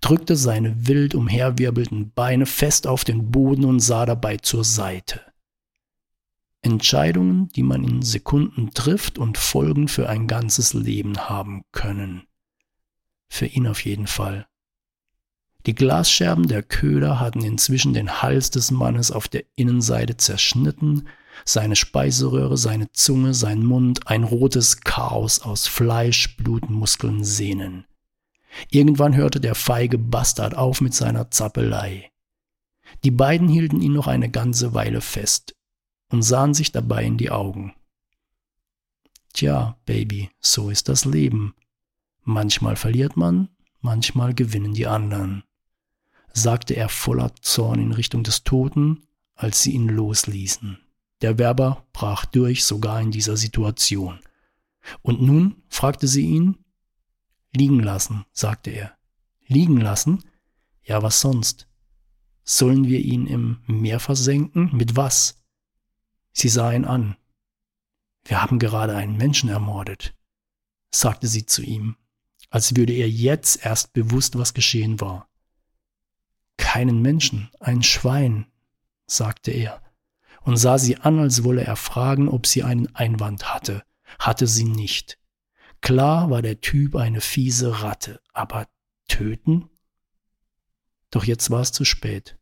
[0.00, 5.20] drückte seine wild umherwirbelnden Beine fest auf den Boden und sah dabei zur Seite.
[6.62, 12.26] Entscheidungen, die man in Sekunden trifft und Folgen für ein ganzes Leben haben können.
[13.28, 14.46] Für ihn auf jeden Fall.
[15.66, 21.08] Die Glasscherben der Köder hatten inzwischen den Hals des Mannes auf der Innenseite zerschnitten,
[21.44, 27.84] seine Speiseröhre, seine Zunge, sein Mund, ein rotes Chaos aus Fleisch, Blut, Muskeln, Sehnen.
[28.70, 32.10] Irgendwann hörte der feige Bastard auf mit seiner Zappelei.
[33.04, 35.54] Die beiden hielten ihn noch eine ganze Weile fest
[36.10, 37.74] und sahen sich dabei in die Augen.
[39.32, 41.54] Tja, Baby, so ist das Leben.
[42.22, 43.48] Manchmal verliert man,
[43.80, 45.44] manchmal gewinnen die anderen,
[46.32, 50.78] sagte er voller Zorn in Richtung des Toten, als sie ihn losließen.
[51.22, 54.20] Der Werber brach durch, sogar in dieser Situation.
[55.02, 55.62] Und nun?
[55.68, 56.58] fragte sie ihn.
[57.54, 58.96] Liegen lassen, sagte er.
[59.46, 60.24] Liegen lassen?
[60.82, 61.68] Ja, was sonst?
[62.44, 64.70] Sollen wir ihn im Meer versenken?
[64.76, 65.42] Mit was?
[66.32, 67.16] Sie sah ihn an.
[68.24, 70.14] Wir haben gerade einen Menschen ermordet,
[70.90, 71.96] sagte sie zu ihm,
[72.50, 75.28] als würde ihr jetzt erst bewusst, was geschehen war.
[76.56, 78.46] Keinen Menschen, ein Schwein,
[79.06, 79.85] sagte er
[80.46, 83.82] und sah sie an, als wolle er fragen, ob sie einen Einwand hatte.
[84.20, 85.18] Hatte sie nicht.
[85.80, 88.68] Klar war der Typ eine fiese Ratte, aber
[89.08, 89.68] töten?
[91.10, 92.38] Doch jetzt war es zu spät.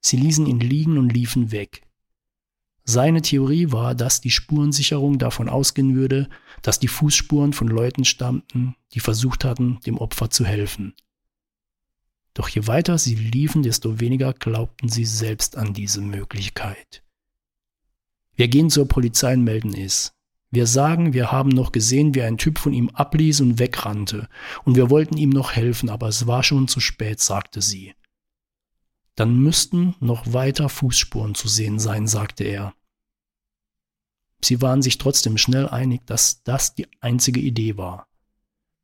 [0.00, 1.86] Sie ließen ihn liegen und liefen weg.
[2.84, 6.28] Seine Theorie war, dass die Spurensicherung davon ausgehen würde,
[6.60, 10.94] dass die Fußspuren von Leuten stammten, die versucht hatten, dem Opfer zu helfen.
[12.34, 17.02] Doch je weiter sie liefen, desto weniger glaubten sie selbst an diese Möglichkeit.
[18.34, 20.12] Wir gehen zur Polizei und melden es.
[20.52, 24.28] Wir sagen, wir haben noch gesehen, wie ein Typ von ihm abließ und wegrannte,
[24.64, 27.94] und wir wollten ihm noch helfen, aber es war schon zu spät, sagte sie.
[29.14, 32.74] Dann müssten noch weiter Fußspuren zu sehen sein, sagte er.
[34.42, 38.08] Sie waren sich trotzdem schnell einig, dass das die einzige Idee war.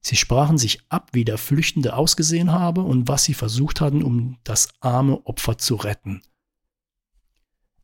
[0.08, 4.38] Sie sprachen sich ab, wie der Flüchtende ausgesehen habe und was sie versucht hatten, um
[4.44, 6.22] das arme Opfer zu retten.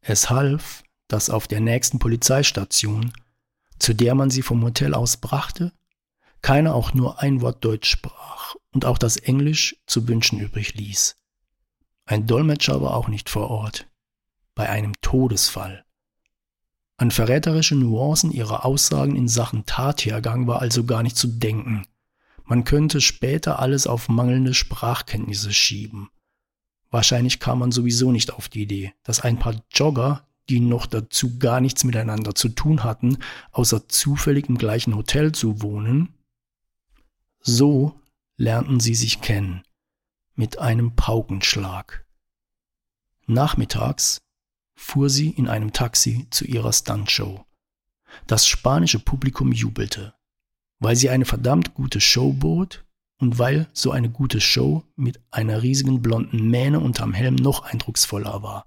[0.00, 3.12] Es half, dass auf der nächsten Polizeistation,
[3.80, 5.72] zu der man sie vom Hotel aus brachte,
[6.42, 11.16] keiner auch nur ein Wort Deutsch sprach und auch das Englisch zu wünschen übrig ließ.
[12.04, 13.88] Ein Dolmetscher war auch nicht vor Ort.
[14.54, 15.84] Bei einem Todesfall.
[16.98, 21.84] An verräterische Nuancen ihrer Aussagen in Sachen Tathergang war also gar nicht zu denken.
[22.44, 26.10] Man könnte später alles auf mangelnde Sprachkenntnisse schieben.
[26.90, 31.38] Wahrscheinlich kam man sowieso nicht auf die Idee, dass ein paar Jogger, die noch dazu
[31.38, 33.18] gar nichts miteinander zu tun hatten,
[33.52, 36.14] außer zufällig im gleichen Hotel zu wohnen.
[37.40, 37.98] So
[38.36, 39.62] lernten sie sich kennen,
[40.34, 42.06] mit einem Paukenschlag.
[43.26, 44.20] Nachmittags
[44.74, 47.46] fuhr sie in einem Taxi zu ihrer Stuntshow.
[48.26, 50.14] Das spanische Publikum jubelte
[50.82, 52.84] weil sie eine verdammt gute Show bot
[53.18, 58.42] und weil so eine gute Show mit einer riesigen blonden Mähne unterm Helm noch eindrucksvoller
[58.42, 58.66] war.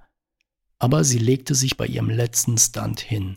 [0.80, 3.36] Aber sie legte sich bei ihrem letzten Stunt hin.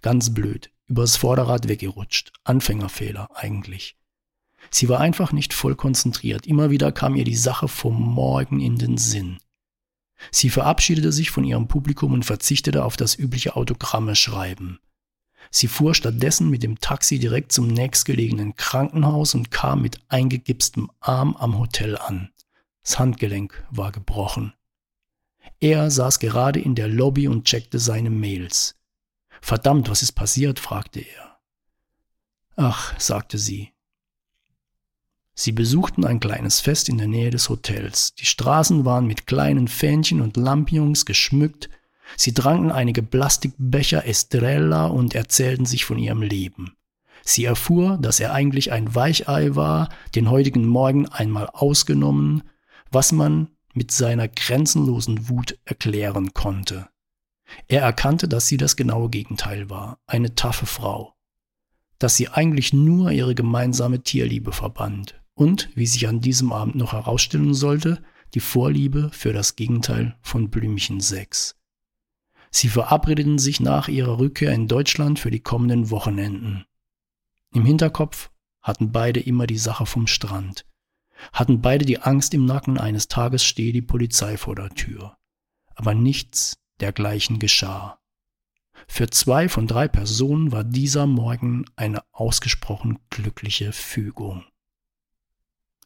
[0.00, 2.32] Ganz blöd, übers Vorderrad weggerutscht.
[2.44, 3.96] Anfängerfehler eigentlich.
[4.70, 6.46] Sie war einfach nicht voll konzentriert.
[6.46, 9.38] Immer wieder kam ihr die Sache vom Morgen in den Sinn.
[10.30, 14.78] Sie verabschiedete sich von ihrem Publikum und verzichtete auf das übliche Autogramme schreiben.
[15.50, 21.36] Sie fuhr stattdessen mit dem Taxi direkt zum nächstgelegenen Krankenhaus und kam mit eingegipstem Arm
[21.36, 22.30] am Hotel an.
[22.82, 24.52] Das Handgelenk war gebrochen.
[25.60, 28.76] Er saß gerade in der Lobby und checkte seine Mails.
[29.40, 30.58] Verdammt, was ist passiert?
[30.58, 31.38] fragte er.
[32.56, 33.72] Ach, sagte sie.
[35.34, 38.14] Sie besuchten ein kleines Fest in der Nähe des Hotels.
[38.14, 41.68] Die Straßen waren mit kleinen Fähnchen und Lampions geschmückt
[42.16, 46.76] Sie tranken einige Plastikbecher Estrella und erzählten sich von ihrem Leben.
[47.22, 52.42] Sie erfuhr, dass er eigentlich ein Weichei war, den heutigen Morgen einmal ausgenommen,
[52.90, 56.88] was man mit seiner grenzenlosen Wut erklären konnte.
[57.66, 61.14] Er erkannte, dass sie das genaue Gegenteil war, eine taffe Frau,
[61.98, 66.92] dass sie eigentlich nur ihre gemeinsame Tierliebe verband und, wie sich an diesem Abend noch
[66.92, 68.02] herausstellen sollte,
[68.34, 71.56] die Vorliebe für das Gegenteil von Blümchen 6.
[72.56, 76.64] Sie verabredeten sich nach ihrer Rückkehr in Deutschland für die kommenden Wochenenden.
[77.52, 78.30] Im Hinterkopf
[78.62, 80.64] hatten beide immer die Sache vom Strand,
[81.32, 85.16] hatten beide die Angst im Nacken, eines Tages stehe die Polizei vor der Tür.
[85.74, 87.98] Aber nichts dergleichen geschah.
[88.86, 94.44] Für zwei von drei Personen war dieser Morgen eine ausgesprochen glückliche Fügung.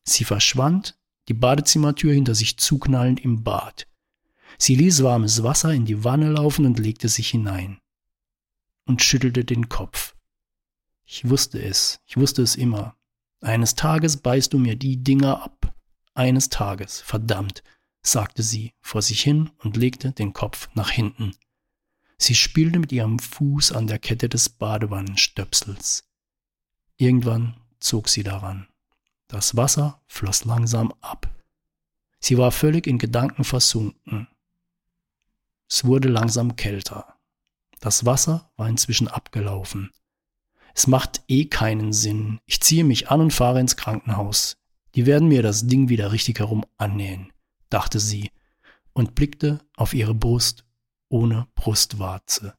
[0.04, 0.98] Sie verschwand,
[1.28, 3.87] die Badezimmertür hinter sich zuknallend im Bad.
[4.58, 7.80] Sie ließ warmes Wasser in die Wanne laufen und legte sich hinein
[8.86, 10.16] und schüttelte den Kopf.
[11.04, 12.96] Ich wusste es, ich wusste es immer.
[13.40, 15.74] Eines Tages beißt du mir die Dinger ab.
[16.14, 17.62] eines Tages, verdammt,
[18.02, 21.36] sagte sie vor sich hin und legte den Kopf nach hinten.
[22.18, 26.08] Sie spielte mit ihrem Fuß an der Kette des Badewannenstöpsels.
[26.96, 28.66] Irgendwann zog sie daran.
[29.28, 31.32] Das Wasser floss langsam ab.
[32.18, 34.26] Sie war völlig in Gedanken versunken.
[35.68, 37.16] Es wurde langsam kälter.
[37.80, 39.90] Das Wasser war inzwischen abgelaufen.
[40.74, 42.40] Es macht eh keinen Sinn.
[42.46, 44.56] Ich ziehe mich an und fahre ins Krankenhaus.
[44.94, 47.32] Die werden mir das Ding wieder richtig herum annähen,
[47.68, 48.30] dachte sie
[48.92, 50.64] und blickte auf ihre Brust
[51.08, 52.54] ohne Brustwarze.